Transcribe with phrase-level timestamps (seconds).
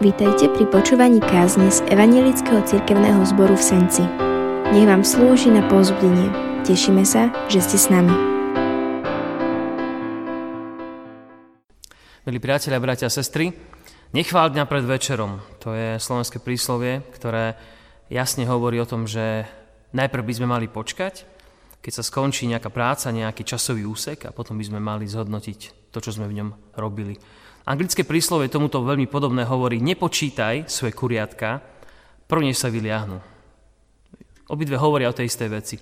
[0.00, 4.00] Vítajte pri počúvaní kázne z Evangelického cirkevného zboru v Senci.
[4.72, 6.32] Nech vám slúži na pozbudenie.
[6.64, 8.08] Tešíme sa, že ste s nami.
[12.24, 13.52] Milí priatelia, bratia a sestry,
[14.16, 15.44] nechvál dňa pred večerom.
[15.60, 17.60] To je slovenské príslovie, ktoré
[18.08, 19.44] jasne hovorí o tom, že
[19.92, 21.28] najprv by sme mali počkať,
[21.84, 26.00] keď sa skončí nejaká práca, nejaký časový úsek a potom by sme mali zhodnotiť to,
[26.00, 26.48] čo sme v ňom
[26.80, 27.20] robili.
[27.68, 31.60] Anglické príslovie tomuto veľmi podobné hovorí, nepočítaj svoje kuriatka,
[32.24, 33.20] pro než sa vyliahnu.
[34.50, 35.76] Obidve hovoria o tej istej veci.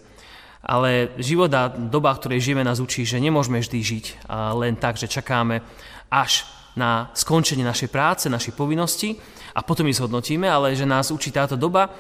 [0.59, 4.07] Ale život a doba, v ktorej žijeme, nás učí, že nemôžeme vždy žiť
[4.59, 5.63] len tak, že čakáme
[6.11, 6.45] až
[6.75, 9.15] na skončenie našej práce, našej povinnosti
[9.55, 11.95] a potom ich zhodnotíme, ale že nás učí táto doba,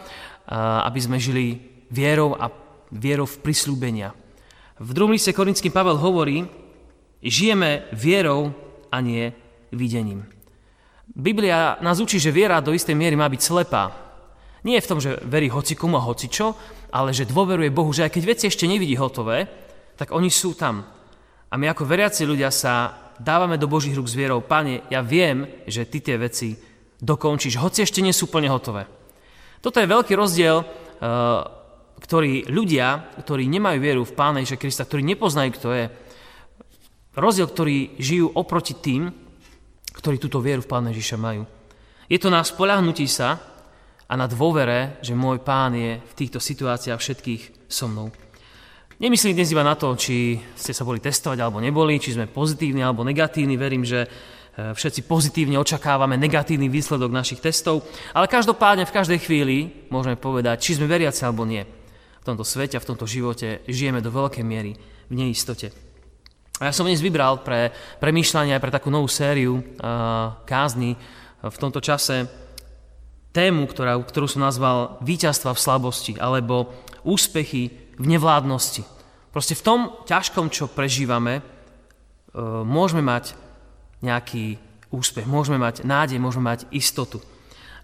[0.85, 2.51] aby sme žili vierou a
[2.91, 4.13] vierou v prislúbenia.
[4.79, 6.47] V druhom liste Korinským Pavel hovorí,
[7.23, 8.52] žijeme vierou
[8.91, 9.30] a nie
[9.73, 10.27] videním.
[11.09, 13.91] Biblia nás učí, že viera do istej miery má byť slepá.
[14.63, 16.52] Nie je v tom, že verí hocikomu a hocičo,
[16.93, 19.49] ale že dôveruje Bohu, že aj keď veci ešte nevidí hotové,
[19.97, 20.85] tak oni sú tam.
[21.49, 25.65] A my ako veriaci ľudia sa dávame do Božích rúk s vierou, Pane, ja viem,
[25.65, 26.55] že Ty tie veci
[27.01, 28.85] dokončíš, hoci ešte nie sú plne hotové.
[29.59, 30.66] Toto je veľký rozdiel, eh,
[31.99, 35.85] ktorý ľudia, ktorí nemajú vieru v Pána Ježiša Krista, ktorí nepoznajú, kto je,
[37.19, 39.10] rozdiel, ktorý žijú oproti tým,
[39.99, 41.43] ktorí túto vieru v Pána Ježiša majú.
[42.07, 43.37] Je to na spolahnutí sa
[44.07, 48.09] a na dôvere, že môj Pán je v týchto situáciách všetkých so mnou.
[48.99, 52.82] Nemyslím dnes iba na to, či ste sa boli testovať alebo neboli, či sme pozitívni
[52.82, 53.54] alebo negatívni.
[53.54, 54.09] Verím, že e,
[54.74, 60.74] všetci pozitívne očakávame negatívny výsledok našich testov, ale každopádne v každej chvíli môžeme povedať, či
[60.74, 61.63] sme veriaci alebo nie.
[62.19, 64.75] V tomto svete a v tomto živote žijeme do veľkej miery
[65.06, 65.88] v neistote.
[66.59, 67.70] A ja som dnes vybral pre
[68.03, 70.98] premýšľanie aj pre takú novú sériu uh, kázni
[71.38, 72.26] v tomto čase
[73.31, 76.75] tému, ktorá, ktorú som nazval víťazstva v slabosti alebo
[77.06, 78.82] úspechy v nevládnosti.
[79.31, 83.38] Proste v tom ťažkom, čo prežívame, uh, môžeme mať
[84.02, 84.58] nejaký
[84.91, 87.22] úspech, môžeme mať nádej, môžeme mať istotu.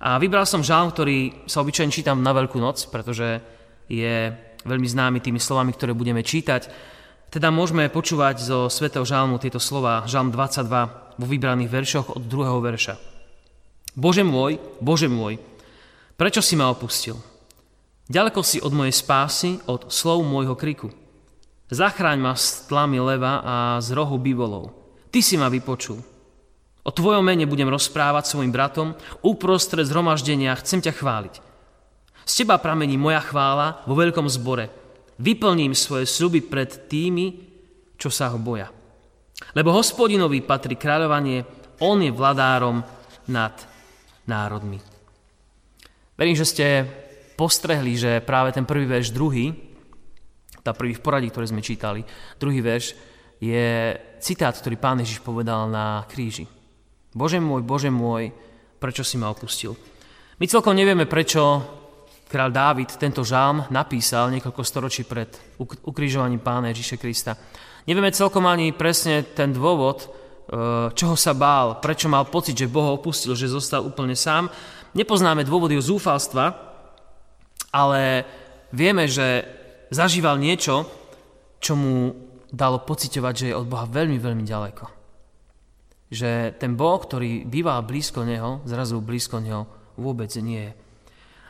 [0.03, 3.39] A vybral som žalm, ktorý sa obyčajne čítam na Veľkú noc, pretože
[3.87, 4.35] je
[4.67, 6.93] veľmi známy tými slovami, ktoré budeme čítať.
[7.35, 12.63] Teda môžeme počúvať zo svätého žalmu tieto slova, žalm 22 vo vybraných veršoch od druhého
[12.63, 12.95] verša.
[13.99, 15.43] Bože môj, Bože môj,
[16.15, 17.19] prečo si ma opustil?
[18.07, 20.95] Ďaleko si od mojej spásy, od slov môjho kriku.
[21.75, 24.71] Zachráň ma z tlamy leva a z rohu bivolov.
[25.11, 25.99] Ty si ma vypočul.
[26.87, 28.95] O tvojom mene budem rozprávať svojim bratom,
[29.27, 31.35] uprostred zhromaždenia chcem ťa chváliť.
[32.31, 34.71] Z teba pramení moja chvála vo veľkom zbore–
[35.19, 37.27] vyplním svoje sluby pred tými,
[37.95, 38.71] čo sa ho boja.
[39.55, 41.45] Lebo hospodinovi patrí kráľovanie,
[41.83, 42.83] on je vladárom
[43.31, 43.55] nad
[44.31, 44.79] národmi.
[46.15, 46.67] Verím, že ste
[47.35, 49.51] postrehli, že práve ten prvý verš, druhý,
[50.63, 52.07] tá prvý v poradí, ktoré sme čítali,
[52.39, 52.95] druhý verš
[53.43, 56.47] je citát, ktorý pán Ježiš povedal na kríži.
[57.13, 58.33] Bože môj, Bože môj,
[58.79, 59.77] prečo si ma opustil?
[60.39, 61.63] My celkom nevieme, prečo
[62.25, 65.29] Král Dávid tento žálm napísal niekoľko storočí pred
[65.61, 67.33] ukrižovaním pána Ježiša Krista.
[67.85, 70.07] Nevieme celkom ani presne ten dôvod, e,
[70.97, 74.49] čoho sa bál, prečo mal pocit, že Boh opustil, že zostal úplne sám.
[74.97, 76.57] Nepoznáme dôvody jeho zúfalstva,
[77.69, 78.25] ale
[78.73, 79.45] vieme, že
[79.93, 80.89] zažíval niečo,
[81.61, 82.15] čo mu
[82.49, 84.85] dalo pociťovať, že je od Boha veľmi, veľmi ďaleko.
[86.09, 89.67] Že ten Boh, ktorý býval blízko neho, zrazu blízko neho
[89.99, 90.84] vôbec nie je.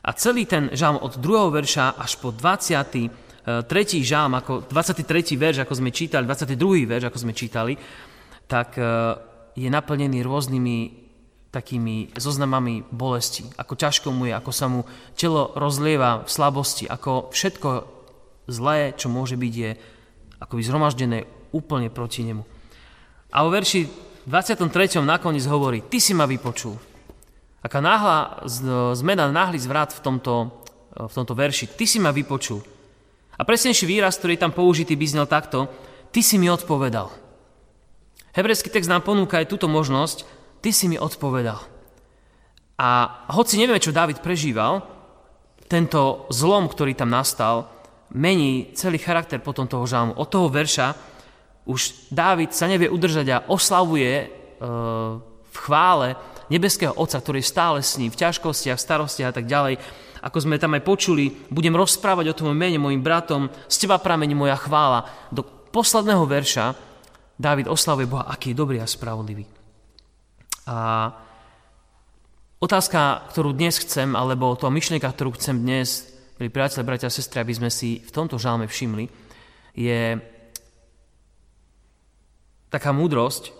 [0.04, 1.48] A celý ten žalm od 2.
[1.48, 3.08] verša až po 23.
[4.04, 5.32] žalm, ako 23.
[5.40, 6.84] verš, ako sme čítali, 22.
[6.84, 7.72] verš, ako sme čítali,
[8.44, 8.84] tak e,
[9.56, 10.76] je naplnený rôznymi
[11.48, 13.48] takými zoznamami bolesti.
[13.56, 14.84] Ako ťažko mu je, ako sa mu
[15.16, 17.68] telo rozlieva v slabosti, ako všetko
[18.50, 19.70] zlé, čo môže byť, je
[20.36, 21.18] akoby zhromaždené
[21.56, 22.44] úplne proti nemu.
[23.32, 23.88] A vo verši
[24.28, 25.00] 23.
[25.00, 26.76] nakoniec hovorí, ty si ma vypočul,
[27.64, 28.44] Aká náhla
[28.92, 30.52] zmena, náhly zvrat v tomto,
[30.92, 31.72] v tomto verši.
[31.72, 32.60] Ty si ma vypočul.
[33.34, 35.72] A presnejší výraz, ktorý je tam použitý, by znel takto.
[36.12, 37.08] Ty si mi odpovedal.
[38.36, 40.28] Hebrejský text nám ponúka aj túto možnosť.
[40.60, 41.58] Ty si mi odpovedal.
[42.76, 42.90] A
[43.32, 44.84] hoci nevieme, čo David prežíval,
[45.64, 47.70] tento zlom, ktorý tam nastal,
[48.12, 50.12] mení celý charakter potom toho žalmu.
[50.20, 50.92] Od toho verša
[51.64, 54.26] už Dávid sa nevie udržať a oslavuje e,
[55.40, 56.12] v chvále
[56.48, 59.80] nebeského Otca, ktorý stále s ním v ťažkostiach, starostiach a tak ďalej.
[60.24, 64.32] Ako sme tam aj počuli, budem rozprávať o tom mene mojim bratom, z teba pramení
[64.32, 65.04] moja chvála.
[65.28, 66.94] Do posledného verša
[67.34, 69.42] Dávid oslavuje Boha, aký je dobrý a spravodlivý.
[70.70, 71.10] A
[72.64, 76.08] Otázka, ktorú dnes chcem, alebo to myšlienka, ktorú chcem dnes,
[76.40, 79.04] milí priateľe, bratia a sestry, aby sme si v tomto žalme všimli,
[79.76, 80.16] je
[82.72, 83.52] taká múdrosť,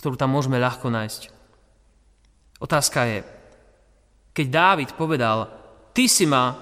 [0.00, 1.35] ktorú tam môžeme ľahko nájsť.
[2.56, 3.18] Otázka je,
[4.32, 5.48] keď Dávid povedal,
[5.92, 6.56] ty si ma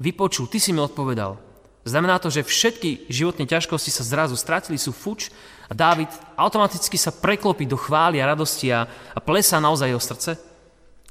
[0.00, 1.36] vypočul, ty si mi odpovedal,
[1.84, 5.28] znamená to, že všetky životné ťažkosti sa zrazu stratili, sú fuč
[5.68, 10.30] a Dávid automaticky sa preklopí do chvály a radosti a, a plesá naozaj jeho srdce?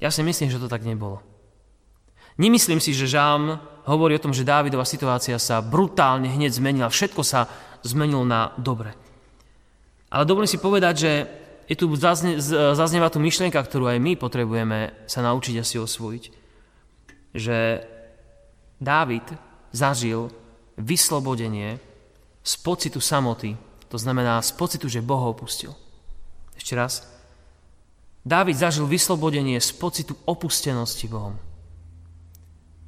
[0.01, 1.21] Ja si myslím, že to tak nebolo.
[2.37, 7.21] Nemyslím si, že Žám hovorí o tom, že Dávidová situácia sa brutálne hneď zmenila, všetko
[7.21, 7.45] sa
[7.85, 8.97] zmenilo na dobre.
[10.09, 11.11] Ale dovolím si povedať, že
[11.73, 12.37] je tu zazne,
[12.77, 16.23] zaznieva tu myšlienka, ktorú aj my potrebujeme sa naučiť a si osvojiť.
[17.33, 17.57] Že
[18.83, 19.25] Dávid
[19.73, 20.29] zažil
[20.77, 21.81] vyslobodenie
[22.43, 25.71] z pocitu samoty, to znamená z pocitu, že Boh ho opustil.
[26.53, 27.07] Ešte raz.
[28.27, 31.39] Dávid zažil vyslobodenie z pocitu opustenosti Bohom.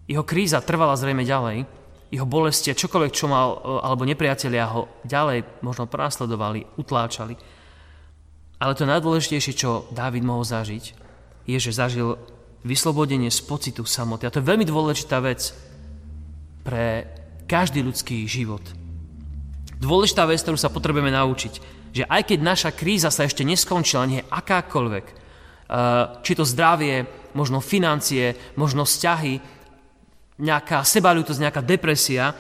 [0.06, 1.66] Jeho kríza trvala zrejme ďalej,
[2.14, 7.34] jeho bolesti čokoľvek, čo mal, alebo nepriatelia ho ďalej možno pronásledovali, utláčali.
[8.60, 10.96] Ale to najdôležitejšie, čo Dávid mohol zažiť,
[11.46, 12.16] je, že zažil
[12.66, 14.26] vyslobodenie z pocitu samoty.
[14.26, 15.54] A to je veľmi dôležitá vec
[16.66, 17.06] pre
[17.46, 18.64] každý ľudský život.
[19.78, 21.54] Dôležitá vec, ktorú sa potrebujeme naučiť,
[21.94, 25.26] že aj keď naša kríza sa ešte neskončila, nie je akákoľvek,
[25.66, 29.42] Eh, či to zdravie, možno financie, možno vzťahy,
[30.38, 32.38] nejaká sebalútosť, nejaká depresia,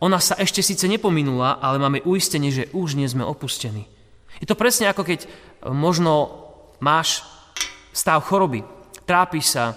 [0.00, 3.91] ona sa ešte síce nepominula, ale máme uistenie, že už nie sme opustení.
[4.40, 5.28] Je to presne ako keď eh,
[5.68, 6.44] možno
[6.78, 7.26] máš
[7.92, 8.64] stav choroby,
[9.04, 9.76] trápiš sa,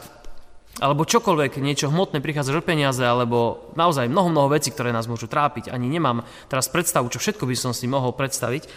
[0.75, 5.31] alebo čokoľvek, niečo hmotné, prichádza o peniaze, alebo naozaj mnoho, mnoho vecí, ktoré nás môžu
[5.31, 5.71] trápiť.
[5.71, 8.67] Ani nemám teraz predstavu, čo všetko by som si mohol predstaviť.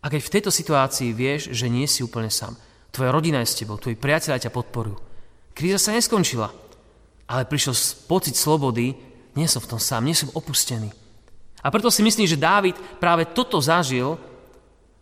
[0.00, 2.56] A keď v tejto situácii vieš, že nie si úplne sám,
[2.94, 4.96] tvoja rodina je s tebou, tvoji priatelia ťa podporujú.
[5.52, 6.48] Kríza sa neskončila,
[7.28, 7.76] ale prišiel
[8.08, 8.96] pocit slobody,
[9.36, 10.88] nie som v tom sám, nie som opustený.
[11.62, 14.14] A preto si myslím, že Dávid práve toto zažil,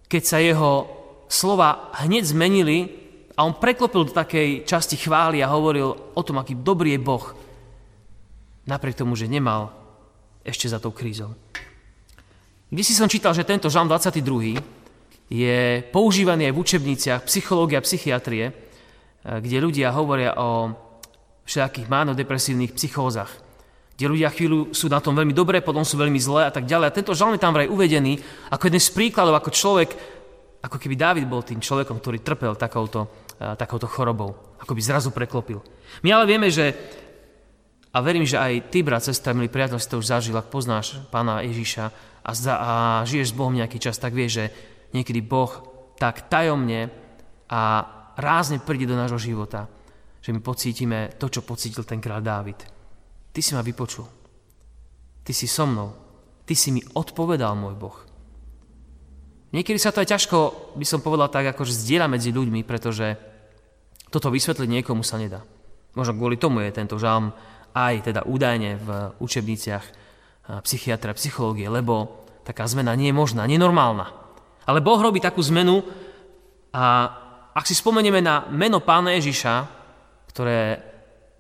[0.09, 0.89] keď sa jeho
[1.29, 2.89] slova hneď zmenili
[3.37, 7.27] a on preklopil do takej časti chvály a hovoril o tom, aký dobrý je Boh.
[8.65, 9.71] Napriek tomu, že nemal
[10.41, 11.37] ešte za tou krízou.
[12.73, 14.59] Kde si som čítal, že tento žalm 22
[15.31, 18.55] je používaný aj v učebniciach psychológia a psychiatrie, eh,
[19.23, 20.75] kde ľudia hovoria o
[21.47, 23.31] všetkých mánodepresívnych psychózach,
[23.97, 26.87] kde ľudia chvíľu sú na tom veľmi dobré, potom sú veľmi zlé a tak ďalej.
[26.93, 28.21] A tento žalm je tam vraj uvedený
[28.53, 29.91] ako jeden z príkladov, ako človek,
[30.61, 33.09] ako keby Dávid bol tým človekom, ktorý trpel takouto,
[33.41, 35.65] eh, takouto chorobou, ako by zrazu preklopil.
[36.05, 36.77] My ale vieme, že
[37.97, 41.01] a verím, že aj ty, brat, sestra, milý priateľ, si to už zažil, ak poznáš
[41.09, 41.85] pána Ježiša
[42.21, 42.71] a, za, a
[43.09, 44.47] žiješ s Bohom nejaký čas, tak vieš, že
[44.93, 45.49] niekedy Boh
[45.97, 46.93] tak tajomne
[47.49, 47.63] a
[48.21, 49.65] rázne príde do nášho života,
[50.21, 52.76] že my pocítime to, čo pocítil ten kráľ Dávid.
[53.37, 54.09] Ty si ma vypočul.
[55.21, 55.93] Ty si so mnou.
[56.49, 57.99] Ty si mi odpovedal, môj Boh.
[59.53, 60.39] Niekedy sa to aj ťažko,
[60.73, 63.13] by som povedal tak, akože zdieľa medzi ľuďmi, pretože
[64.09, 65.45] toto vysvetliť niekomu sa nedá.
[65.93, 67.37] Možno kvôli tomu je tento žalm
[67.77, 68.89] aj teda údajne v
[69.21, 69.85] učebniciach
[70.65, 74.17] psychiatra, psychológie, lebo taká zmena nie je možná, nie je normálna.
[74.65, 75.85] Ale Boh robí takú zmenu
[76.73, 77.13] a
[77.53, 79.55] ak si spomenieme na meno pána Ježiša,
[80.33, 80.81] ktoré,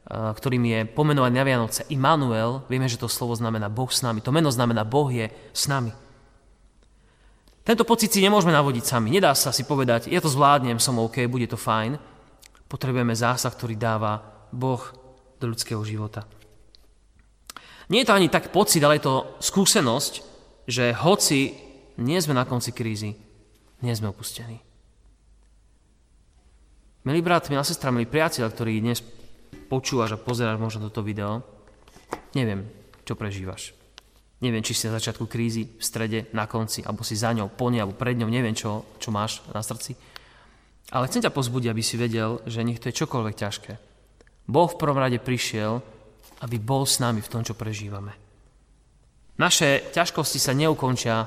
[0.06, 4.22] ktorým je pomenovaný na Vianoce Immanuel, vieme, že to slovo znamená Boh s nami.
[4.22, 5.90] To meno znamená Boh je s nami.
[7.66, 9.10] Tento pocit si nemôžeme navodiť sami.
[9.10, 11.98] Nedá sa si povedať, ja to zvládnem, som OK, bude to fajn.
[12.70, 14.22] Potrebujeme zásah, ktorý dáva
[14.54, 14.78] Boh
[15.42, 16.22] do ľudského života.
[17.90, 20.12] Nie je to ani tak pocit, ale je to skúsenosť,
[20.70, 21.58] že hoci
[21.98, 23.18] nie sme na konci krízy,
[23.82, 24.62] nie sme opustení.
[27.02, 29.02] Milý brat, milá sestra, milý priateľ, ktorý dnes
[29.66, 31.42] počúvaš a pozeráš možno toto video,
[32.32, 32.66] neviem,
[33.02, 33.74] čo prežívaš.
[34.44, 37.72] Neviem, či si na začiatku krízy, v strede, na konci, alebo si za ňou, po
[37.72, 39.96] nej, alebo pred ňou, neviem, čo, čo máš na srdci.
[40.92, 43.72] Ale chcem ťa pozbudiť, aby si vedel, že nech to je čokoľvek ťažké.
[44.46, 45.82] Boh v prvom rade prišiel,
[46.44, 48.12] aby bol s nami v tom, čo prežívame.
[49.40, 51.26] Naše ťažkosti sa neukončia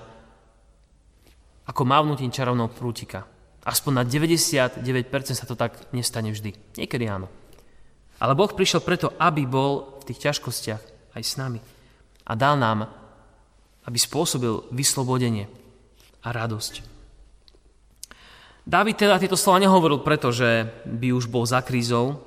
[1.69, 3.25] ako mávnutím čarovnou prútika.
[3.61, 4.81] Aspoň na 99%
[5.37, 6.55] sa to tak nestane vždy.
[6.81, 7.29] Niekedy áno.
[8.19, 10.81] Ale Boh prišiel preto, aby bol v tých ťažkostiach
[11.15, 11.63] aj s nami.
[12.27, 12.91] A dal nám,
[13.87, 15.47] aby spôsobil vyslobodenie
[16.21, 16.85] a radosť.
[18.69, 22.21] Dávid teda tieto slova nehovoril preto, že by už bol za krízou,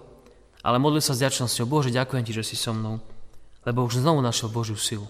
[0.65, 1.71] ale modlil sa s ďačnosťou.
[1.71, 2.99] Bože, ďakujem Ti, že si so mnou,
[3.63, 5.07] lebo už znovu našiel Božiu silu.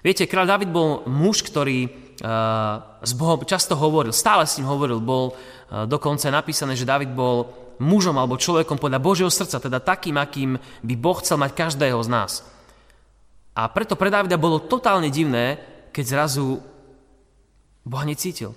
[0.00, 5.02] Viete, kráľ David bol muž, ktorý uh, s Bohom často hovoril, stále s ním hovoril,
[5.02, 10.16] bol uh, dokonca napísané, že David bol mužom alebo človekom podľa Božieho srdca, teda takým,
[10.16, 12.32] akým by Boh chcel mať každého z nás.
[13.56, 15.56] A preto pre Davida bolo totálne divné,
[15.92, 16.60] keď zrazu
[17.86, 18.52] Boha necítil.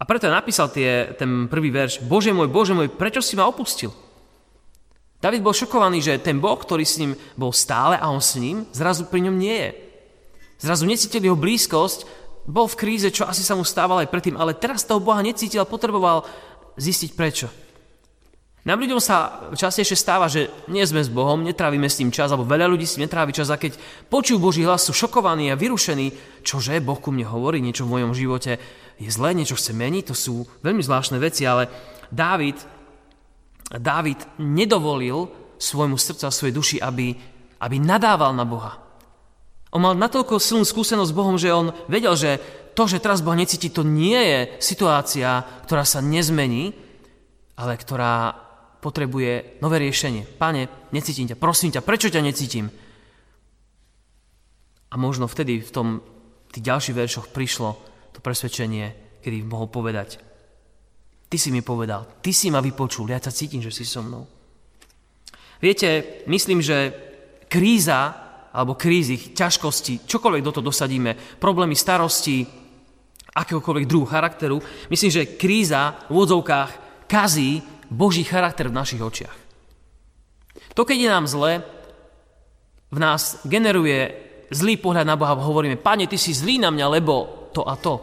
[0.00, 3.92] A preto napísal tie, ten prvý verš, Bože môj, Bože môj, prečo si ma opustil?
[5.22, 8.66] David bol šokovaný, že ten Boh, ktorý s ním bol stále a on s ním,
[8.74, 9.70] zrazu pri ňom nie je.
[10.58, 14.58] Zrazu necítil jeho blízkosť, bol v kríze, čo asi sa mu stával aj predtým, ale
[14.58, 16.26] teraz toho Boha necítil a potreboval
[16.74, 17.46] zistiť prečo.
[18.62, 22.46] Nám ľuďom sa častejšie stáva, že nie sme s Bohom, netrávime s tým čas, alebo
[22.46, 23.74] veľa ľudí s tým netrávi čas a keď
[24.06, 26.14] počujú Boží hlas, sú šokovaní a vyrušení,
[26.46, 26.78] čože?
[26.78, 28.62] Boh ku mne hovorí, niečo v mojom živote?
[29.02, 31.66] Je zlé, niečo chce meniť, to sú veľmi zvláštne veci, ale
[32.14, 32.54] Dávid,
[33.66, 35.26] Dávid nedovolil
[35.58, 37.18] svojmu srdcu a svojej duši, aby,
[37.58, 38.78] aby nadával na Boha.
[39.74, 42.38] On mal natoľko silnú skúsenosť s Bohom, že on vedel, že
[42.78, 46.78] to, že teraz Boh necíti, to nie je situácia, ktorá sa nezmení,
[47.56, 48.41] ale ktorá
[48.82, 50.26] potrebuje nové riešenie.
[50.26, 52.66] Pane, necítim ťa, prosím ťa, prečo ťa necítim?
[54.90, 55.88] A možno vtedy v tom
[56.50, 57.78] tých ďalších veršoch prišlo
[58.10, 60.18] to presvedčenie, kedy mohol povedať,
[61.30, 64.26] ty si mi povedal, ty si ma vypočul, ja ťa cítim, že si so mnou.
[65.62, 66.90] Viete, myslím, že
[67.46, 68.12] kríza
[68.52, 72.44] alebo krízy, ťažkosti, čokoľvek do toho dosadíme, problémy starosti,
[73.32, 74.60] akéhokoľvek druhu charakteru,
[74.92, 76.70] myslím, že kríza v úvodzovkách
[77.08, 79.36] kazí Boží charakter v našich očiach.
[80.72, 81.60] To, keď je nám zle,
[82.92, 84.16] v nás generuje
[84.52, 88.00] zlý pohľad na Boha, hovoríme, Pane, Ty si zlý na mňa, lebo to a to.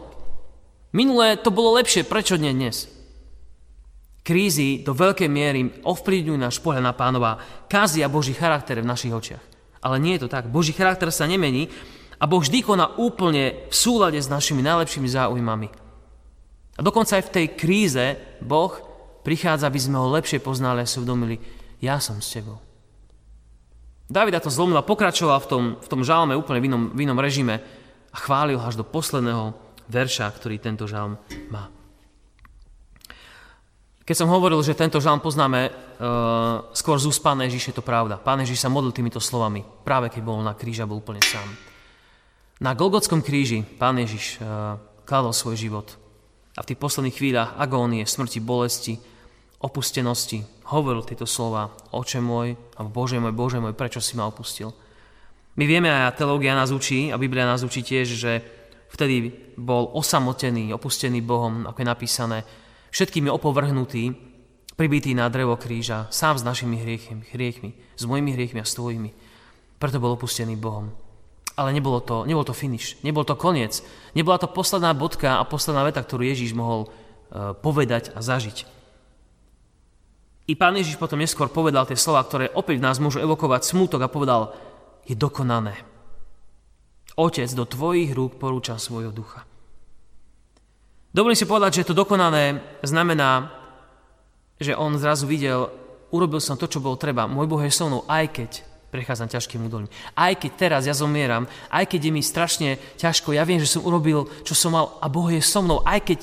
[0.94, 2.90] Minulé to bolo lepšie, prečo nie dnes?
[4.26, 7.38] Krízy do veľkej miery ovplyvňujú náš pohľad na pánova,
[7.70, 9.44] kazia Boží charakter v našich očiach.
[9.80, 10.50] Ale nie je to tak.
[10.50, 11.70] Boží charakter sa nemení
[12.20, 15.68] a Boh vždy koná úplne v súlade s našimi najlepšími záujmami.
[16.76, 18.04] A dokonca aj v tej kríze
[18.44, 18.89] Boh
[19.30, 21.38] prichádza, aby sme ho lepšie poznali a si uvedomili,
[21.78, 22.58] ja som s tebou.
[24.10, 27.14] Davida to zlomil a pokračoval v tom, v tom žalme úplne v inom, v inom
[27.14, 27.62] režime
[28.10, 29.54] a chválil až do posledného
[29.86, 31.14] verša, ktorý tento žalm
[31.46, 31.70] má.
[34.02, 37.86] Keď som hovoril, že tento žalm poznáme uh, skôr z úst Pána Ježiš, je to
[37.86, 38.18] pravda.
[38.18, 41.46] Pán Ježiš sa modlil týmito slovami, práve keď bol na kríži a bol úplne sám.
[42.58, 44.74] Na Golgotskom kríži Pán Ježiš uh,
[45.06, 45.94] kladol svoj život
[46.58, 48.98] a v tých posledných chvíľach agónie, smrti, bolesti,
[49.60, 54.72] opustenosti hovoril tieto slova Oče môj, alebo Bože môj, Bože môj, prečo si ma opustil?
[55.60, 58.40] My vieme, a teológia nás učí, a Biblia nás učí tiež, že
[58.88, 62.38] vtedy bol osamotený, opustený Bohom, ako je napísané,
[62.90, 64.16] všetkými opovrhnutý,
[64.80, 69.12] pribitý na drevo kríža, sám s našimi hriechmi, hriechmi, s mojimi hriechmi a s tvojimi.
[69.76, 70.88] Preto bol opustený Bohom.
[71.60, 73.84] Ale nebolo to, nebol to finish, nebol to koniec.
[74.16, 78.79] Nebola to posledná bodka a posledná veta, ktorú Ježíš mohol uh, povedať a zažiť.
[80.50, 84.02] I pán Ježiš potom neskôr povedal tie slova, ktoré opäť v nás môžu evokovať smútok
[84.02, 84.50] a povedal,
[85.06, 85.78] je dokonané.
[87.14, 89.46] Otec, do tvojich rúk porúča svojho ducha.
[91.14, 93.50] Dovolím si povedať, že to dokonané znamená,
[94.58, 95.70] že on zrazu videl,
[96.10, 97.30] urobil som to, čo bolo treba.
[97.30, 98.50] Môj Boh je so mnou, aj keď
[98.90, 99.90] prechádzam ťažkým údolím.
[100.18, 103.86] Aj keď teraz ja zomieram, aj keď je mi strašne ťažko, ja viem, že som
[103.86, 106.20] urobil, čo som mal a Boh je so mnou, aj keď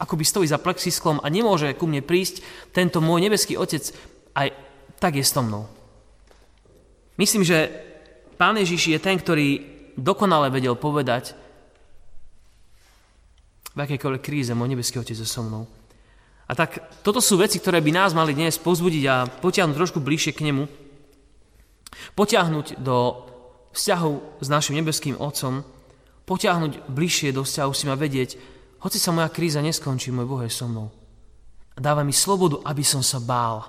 [0.00, 2.40] akoby stojí za plexisklom a nemôže ku mne prísť,
[2.72, 3.92] tento môj nebeský Otec
[4.32, 4.48] aj
[4.96, 5.68] tak je so mnou.
[7.20, 7.68] Myslím, že
[8.40, 9.60] Pán Ježiš je ten, ktorý
[10.00, 11.36] dokonale vedel povedať,
[13.76, 15.68] v akejkoľvek kríze môj nebeský Otec je so mnou.
[16.50, 20.32] A tak toto sú veci, ktoré by nás mali dnes pozbudiť a potiahnuť trošku bližšie
[20.34, 20.66] k nemu,
[22.18, 23.28] potiahnuť do
[23.70, 25.62] vzťahu s našim nebeským Otcom,
[26.26, 28.34] potiahnuť bližšie do vzťahu si ma vedieť,
[28.80, 30.88] hoci sa moja kríza neskončí, môj Boh je so mnou.
[31.76, 33.64] A dáva mi slobodu, aby som sa bál.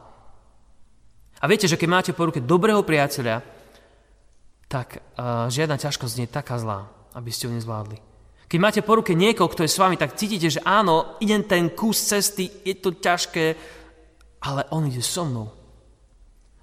[1.41, 3.43] A viete, že keď máte po ruke dobrého priateľa,
[4.71, 7.99] tak uh, žiadna ťažkosť nie je taká zlá, aby ste ho nezvládli.
[8.47, 11.71] Keď máte po ruke niekoho, kto je s vami, tak cítite, že áno, idem ten
[11.71, 13.55] kus cesty, je to ťažké,
[14.43, 15.47] ale on ide so mnou.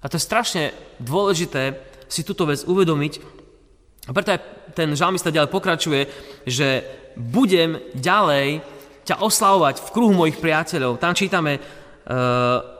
[0.01, 0.63] A to je strašne
[1.01, 1.75] dôležité
[2.09, 3.13] si túto vec uvedomiť.
[4.09, 4.41] A preto aj
[4.73, 6.01] ten žalmista ďalej pokračuje,
[6.49, 6.81] že
[7.13, 8.65] budem ďalej
[9.05, 10.97] ťa oslavovať v kruhu mojich priateľov.
[10.97, 11.61] Tam čítame, e,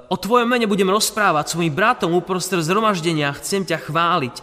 [0.09, 4.35] o tvojom mene budem rozprávať svojim bratom uprostred zhromaždenia, chcem ťa chváliť.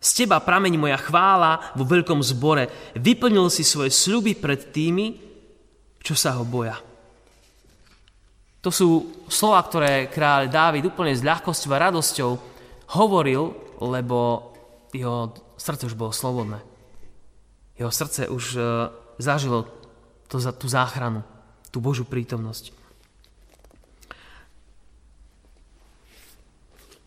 [0.00, 2.68] Z teba pramení moja chvála vo veľkom zbore.
[2.96, 5.20] Vyplnil si svoje sľuby pred tými,
[6.00, 6.80] čo sa ho boja.
[8.64, 8.88] To sú
[9.28, 12.30] slova, ktoré kráľ Dávid úplne s ľahkosťou a radosťou
[12.98, 13.52] hovoril,
[13.84, 14.52] lebo
[14.90, 16.62] jeho srdce už bolo slobodné.
[17.74, 18.60] Jeho srdce už e,
[19.18, 19.66] zažilo
[20.30, 21.26] to, tú záchranu,
[21.74, 22.70] tú Božú prítomnosť.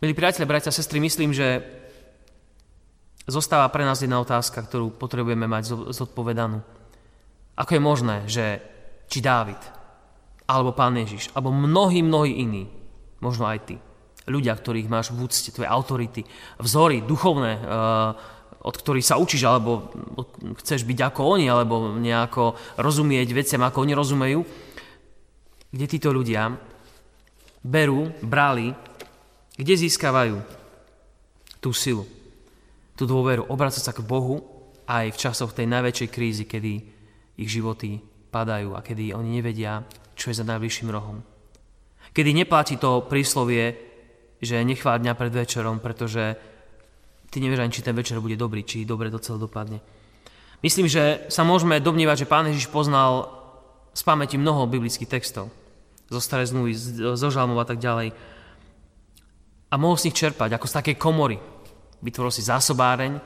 [0.00, 1.60] Milí priatelia, bratia a sestry, myslím, že
[3.28, 6.60] zostáva pre nás jedna otázka, ktorú potrebujeme mať zodpovedanú.
[7.56, 8.64] Ako je možné, že
[9.12, 9.60] či Dávid,
[10.48, 12.64] alebo Pán Ježiš, alebo mnohí, mnohí iní,
[13.20, 13.76] možno aj ty,
[14.24, 16.24] ľudia, ktorých máš v úcte, tvoje autority,
[16.56, 19.88] vzory duchovné, uh, od ktorých sa učíš, alebo
[20.60, 24.40] chceš byť ako oni, alebo nejako rozumieť veciam, ako oni rozumejú,
[25.72, 26.52] kde títo ľudia
[27.64, 28.72] berú, brali,
[29.56, 30.40] kde získavajú
[31.60, 32.04] tú silu,
[32.96, 34.40] tú dôveru, obracať sa k Bohu
[34.88, 36.72] aj v časoch tej najväčšej krízy, kedy
[37.40, 39.84] ich životy padajú a kedy oni nevedia,
[40.16, 41.24] čo je za najbližším rohom.
[42.10, 43.76] Kedy neplatí to príslovie,
[44.40, 46.49] že nechvál pred večerom, pretože
[47.30, 49.78] ty nevieš ani, či ten večer bude dobrý, či dobre to celé dopadne.
[50.60, 53.30] Myslím, že sa môžeme domnívať, že Pán Ježiš poznal
[53.96, 55.48] z pamäti mnoho biblických textov,
[56.10, 56.72] zo starej zmluvy,
[57.16, 58.12] zo žalmov a tak ďalej.
[59.70, 61.38] A mohol z nich čerpať, ako z takej komory.
[62.02, 63.22] Vytvoril si zásobáreň,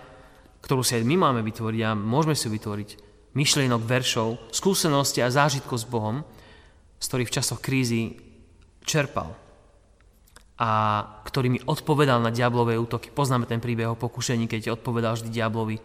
[0.60, 2.90] ktorú si aj my máme vytvoriť a môžeme si vytvoriť.
[3.34, 6.22] Myšlienok, veršov, skúsenosti a zážitkov s Bohom,
[7.02, 8.14] z ktorých v časoch krízy
[8.86, 9.43] čerpal
[10.54, 10.70] a
[11.26, 13.10] ktorý mi odpovedal na diablové útoky.
[13.10, 15.76] Poznáme ten príbeh o pokušení, keď odpovedal vždy diablovi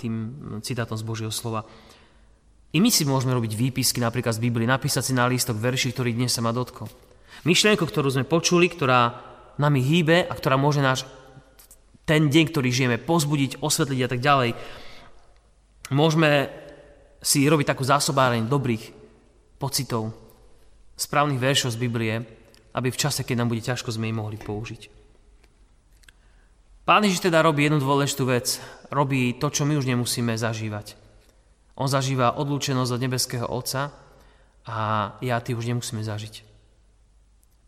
[0.00, 0.14] tým
[0.64, 1.68] citátom z Božieho slova.
[2.72, 6.16] I my si môžeme robiť výpisky napríklad z Biblie, napísať si na lístok verši, ktorý
[6.16, 6.88] dnes sa ma dotkol.
[7.44, 9.20] Myšlienku, ktorú sme počuli, ktorá
[9.60, 11.04] nami hýbe a ktorá môže náš
[12.08, 14.50] ten deň, ktorý žijeme, pozbudiť, osvetliť a tak ďalej.
[15.92, 16.48] Môžeme
[17.20, 18.96] si robiť takú zásobáreň dobrých
[19.60, 20.16] pocitov,
[20.96, 22.14] správnych veršov z Biblie,
[22.74, 24.98] aby v čase, keď nám bude ťažko, sme ich mohli použiť.
[26.88, 28.64] Pán Ježiš teda robí jednu dôležitú vec.
[28.88, 30.96] Robí to, čo my už nemusíme zažívať.
[31.76, 33.92] On zažíva odlúčenosť od nebeského Otca
[34.64, 34.76] a
[35.20, 36.48] ja ty už nemusíme zažiť.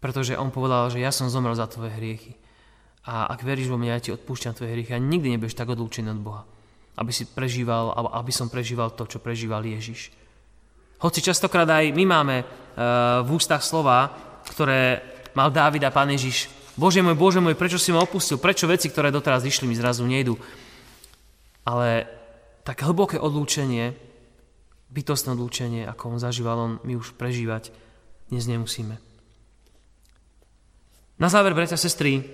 [0.01, 2.33] Pretože on povedal, že ja som zomrel za tvoje hriechy.
[3.05, 6.17] A ak veríš vo mňa, ja ti odpúšťam tvoje hriechy a nikdy nebudeš tak odlúčený
[6.17, 6.43] od Boha.
[6.97, 10.17] Aby si prežíval, aby som prežíval to, čo prežíval Ježiš.
[11.01, 14.99] Hoci častokrát aj my máme uh, v ústach slova, ktoré
[15.39, 16.51] mal Dávid a Pán Ježiš.
[16.75, 18.43] Bože môj, Bože môj, prečo si ma opustil?
[18.43, 20.35] Prečo veci, ktoré doteraz išli, mi zrazu nejdu?
[21.63, 22.11] Ale
[22.67, 23.95] tak hlboké odlúčenie,
[24.91, 27.71] bytostné odlúčenie, ako on zažíval, on my už prežívať
[28.31, 28.99] dnes nemusíme.
[31.21, 32.25] Na záver, bratia a sestry,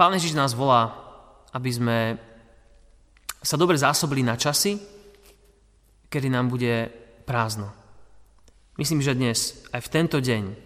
[0.00, 0.96] Pán Ježiš nás volá,
[1.52, 1.98] aby sme
[3.44, 4.80] sa dobre zásobili na časy,
[6.08, 6.88] kedy nám bude
[7.28, 7.79] prázdno.
[8.80, 10.56] Myslím, že dnes, aj v tento deň,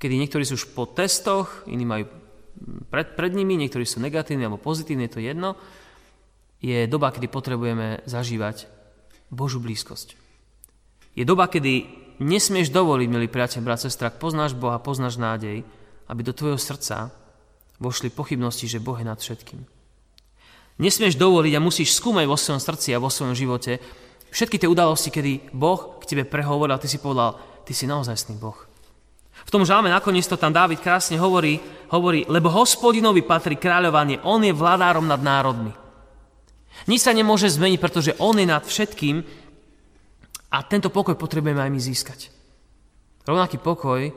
[0.00, 2.08] kedy niektorí sú už po testoch, iní majú
[2.88, 5.60] pred, pred nimi, niektorí sú negatívni alebo pozitívni, je to jedno,
[6.64, 8.72] je doba, kedy potrebujeme zažívať
[9.28, 10.16] Božú blízkosť.
[11.12, 11.84] Je doba, kedy
[12.24, 15.60] nesmieš dovoliť, milý priateľ, brat, sestra, ak poznáš Boha, poznáš nádej,
[16.08, 17.12] aby do tvojho srdca
[17.84, 19.60] vošli pochybnosti, že Boh je nad všetkým.
[20.80, 23.76] Nesmieš dovoliť a musíš skúmať vo svojom srdci a vo svojom živote,
[24.34, 28.34] Všetky tie udalosti, kedy Boh k tebe prehovoril a ty si povedal, ty si naozajstný
[28.34, 28.58] Boh.
[29.46, 31.62] V tom žalme nakoniec to tam Dávid krásne hovorí,
[31.94, 35.70] hovorí, lebo hospodinovi patrí kráľovanie, on je vladárom nad národmi.
[36.90, 39.22] Nič sa nemôže zmeniť, pretože on je nad všetkým
[40.50, 42.34] a tento pokoj potrebujeme aj my získať.
[43.22, 44.10] Rovnaký pokoj,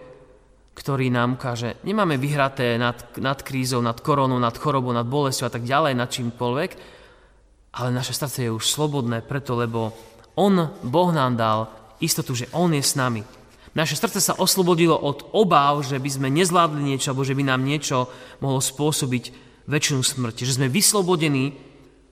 [0.74, 5.54] ktorý nám ukáže, nemáme vyhraté nad, nad krízou, nad koronou, nad chorobou, nad bolesťou a
[5.54, 6.97] tak ďalej, nad čímkoľvek,
[7.78, 9.94] ale naše srdce je už slobodné preto, lebo
[10.34, 11.70] On, Boh nám dal
[12.02, 13.22] istotu, že On je s nami.
[13.78, 17.62] Naše srdce sa oslobodilo od obáv, že by sme nezvládli niečo, alebo že by nám
[17.62, 18.10] niečo
[18.42, 19.30] mohlo spôsobiť
[19.70, 20.50] väčšinu smrti.
[20.50, 21.54] Že sme vyslobodení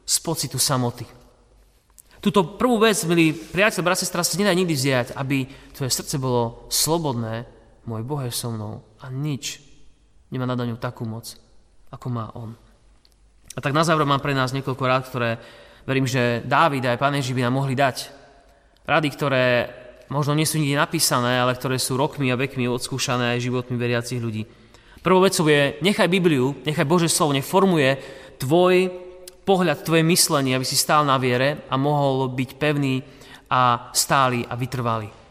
[0.05, 1.09] z pocitu samoty.
[2.21, 6.69] Túto prvú vec, milí priateľ, brat, sestra, sa nedá nikdy vziať, aby tvoje srdce bolo
[6.69, 7.45] slobodné,
[7.85, 9.61] môj Boh je so mnou a nič
[10.33, 11.37] nemá nada ňu takú moc,
[11.93, 12.57] ako má On.
[13.55, 15.39] A tak na záver mám pre nás niekoľko rád, ktoré
[15.87, 18.11] verím, že Dávid a aj Pán Ježiš by nám mohli dať.
[18.83, 19.45] Rady, ktoré
[20.11, 24.19] možno nie sú nikde napísané, ale ktoré sú rokmi a vekmi odskúšané aj životmi veriacich
[24.21, 24.45] ľudí.
[25.01, 27.97] Prvou vecou je, nechaj Bibliu, nechaj Bože slovo, nech formuje
[28.41, 28.89] tvoj
[29.45, 33.05] pohľad, tvoje myslenie, aby si stál na viere a mohol byť pevný
[33.47, 35.24] a stály a vytrvalý.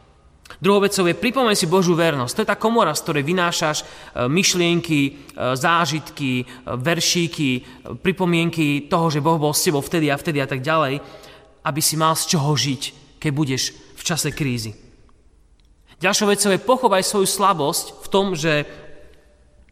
[0.60, 2.32] Druhou vecou je pripomeň si Božú vernosť.
[2.36, 3.84] To je tá komora, z ktorej vynášaš e,
[4.28, 5.10] myšlienky, e,
[5.56, 6.44] zážitky, e,
[6.76, 7.50] veršíky,
[8.04, 11.00] pripomienky toho, že Boh bol s tebou vtedy a vtedy a tak ďalej,
[11.64, 12.82] aby si mal z čoho žiť,
[13.16, 14.76] keď budeš v čase krízy.
[16.04, 18.68] Ďalšou vecou je pochovaj svoju slabosť v tom, že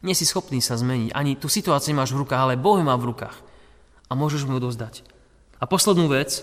[0.01, 1.13] nie si schopný sa zmeniť.
[1.13, 3.37] Ani tú situáciu máš v rukách, ale Boh má v rukách.
[4.09, 5.05] A môžeš mu odovzdať.
[5.61, 6.43] A poslednú vec,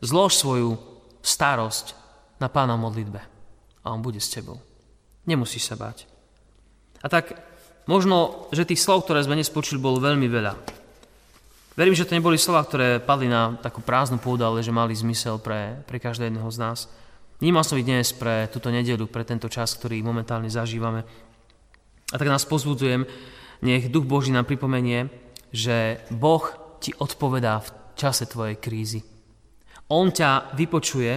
[0.00, 0.80] zlož svoju
[1.20, 1.92] starosť
[2.40, 3.39] na pána modlitbe
[3.84, 4.60] a on bude s tebou.
[5.24, 6.04] Nemusíš sa báť.
[7.00, 7.36] A tak
[7.88, 10.52] možno, že tých slov, ktoré sme nespočuli, bolo veľmi veľa.
[11.78, 15.40] Verím, že to neboli slova, ktoré padli na takú prázdnu pôdu, ale že mali zmysel
[15.40, 16.78] pre, pre každého jedného z nás.
[17.40, 21.08] Vnímal som ich dnes pre túto nedelu, pre tento čas, ktorý momentálne zažívame.
[22.12, 23.08] A tak nás pozbudzujem,
[23.64, 25.08] nech Duch Boží nám pripomenie,
[25.48, 26.44] že Boh
[26.84, 29.00] ti odpovedá v čase tvojej krízy.
[29.88, 31.12] On ťa vypočuje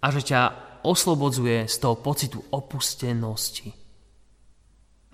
[0.00, 0.40] a že ťa
[0.82, 3.72] oslobodzuje z toho pocitu opustenosti.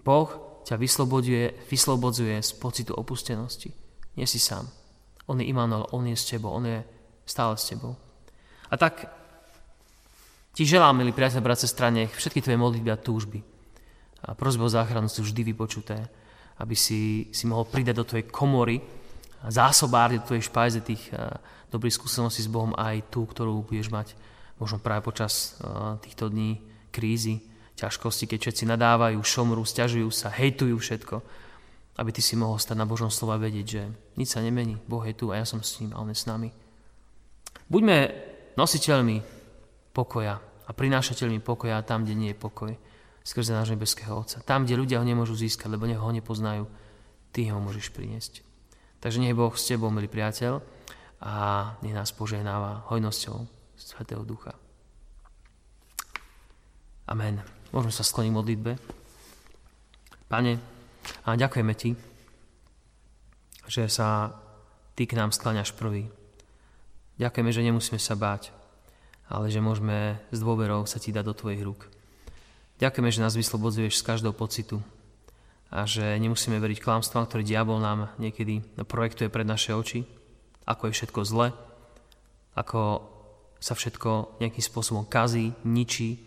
[0.05, 0.29] Boh
[0.65, 3.73] ťa vyslobodzuje, vyslobodzuje z pocitu opustenosti.
[4.17, 4.69] Nie si sám.
[5.29, 6.81] On je Immanuel, On je s tebou, On je
[7.29, 7.97] stále s tebou.
[8.69, 9.09] A tak
[10.57, 13.41] ti želám, milí priateľ, brat, sestra, všetky tvoje modlitby a túžby
[14.19, 16.11] a prosby o záchranu sú vždy vypočuté
[16.59, 18.83] aby si, si mohol pridať do tvojej komory
[19.47, 21.39] zásobárne do tvojej špajze tých uh,
[21.71, 24.19] dobrých skúseností s Bohom aj tú, ktorú budeš mať
[24.59, 27.43] možno práve počas uh, týchto dní krízy,
[27.79, 31.17] ťažkosti, keď všetci nadávajú, šomru, stiažujú sa, hejtujú všetko,
[31.99, 33.83] aby ty si mohol stať na Božom slova a vedieť, že
[34.19, 36.27] nič sa nemení, Boh je tu a ja som s ním a On je s
[36.27, 36.51] nami.
[37.71, 37.99] Buďme
[38.59, 39.17] nositeľmi
[39.95, 42.73] pokoja a prinášateľmi pokoja tam, kde nie je pokoj
[43.29, 44.41] skrze nášho nebeského Otca.
[44.41, 46.65] Tam, kde ľudia ho nemôžu získať, lebo ho nepoznajú,
[47.29, 48.41] ty ho môžeš priniesť.
[49.05, 50.65] Takže nech Boh s tebou, milý priateľ,
[51.19, 51.35] a
[51.83, 54.59] nech nás požehnáva hojnosťou Svetého Ducha.
[57.07, 57.41] Amen.
[57.71, 58.73] Môžeme sa skloniť modlitbe.
[60.29, 60.59] Pane,
[61.25, 61.97] a ďakujeme Ti,
[63.71, 64.35] že sa
[64.93, 66.11] Ty k nám skláňaš prvý.
[67.23, 68.53] Ďakujeme, že nemusíme sa báť,
[69.31, 71.89] ale že môžeme s dôverou sa Ti dať do Tvojich rúk.
[72.83, 74.83] Ďakujeme, že nás vyslobodzuješ z každého pocitu
[75.69, 80.05] a že nemusíme veriť klamstvám, ktoré diabol nám niekedy projektuje pred naše oči,
[80.65, 81.49] ako je všetko zle,
[82.57, 83.03] ako
[83.59, 86.19] sa všetko nejakým spôsobom kazí, ničí.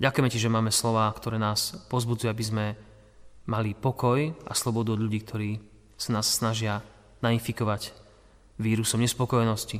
[0.00, 2.66] Ďakujeme ti, že máme slova, ktoré nás pozbudzujú, aby sme
[3.44, 5.50] mali pokoj a slobodu od ľudí, ktorí
[5.94, 6.80] sa nás snažia
[7.20, 7.92] nainfikovať
[8.58, 9.78] vírusom nespokojnosti,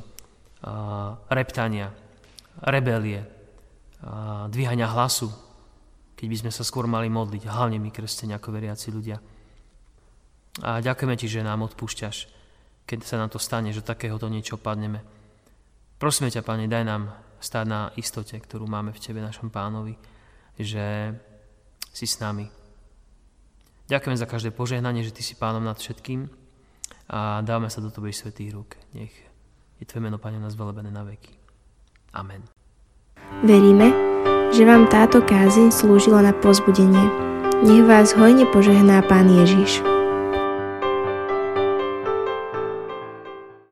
[1.29, 1.91] reptania,
[2.61, 3.25] rebelie,
[4.49, 5.33] dvíhania hlasu,
[6.15, 9.17] keď by sme sa skôr mali modliť, hlavne my kresťania ako veriaci ľudia.
[10.63, 12.31] A ďakujeme ti, že nám odpúšťaš,
[12.87, 15.03] keď sa nám to stane, že takéhoto niečo padneme.
[15.95, 19.95] Prosíme ťa, Pane, daj nám stáť na istote, ktorú máme v Tebe, našom pánovi,
[20.59, 21.15] že
[21.95, 22.51] si s nami.
[23.87, 26.27] Ďakujeme za každé požehnanie, že Ty si pánom nad všetkým
[27.07, 28.75] a dávame sa do Tvojich svetých rúk.
[28.91, 29.13] Nech
[29.79, 31.31] je Tvoje meno, Pane, nás velebené na veky.
[32.11, 32.43] Amen.
[33.47, 33.91] Veríme,
[34.51, 37.07] že vám táto kázeň slúžila na pozbudenie.
[37.63, 39.94] Nech vás hojne požehná Pán Ježiš.